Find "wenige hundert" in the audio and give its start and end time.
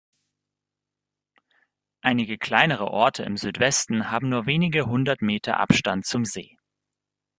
4.47-5.21